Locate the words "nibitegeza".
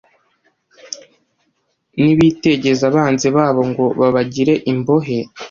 2.01-2.83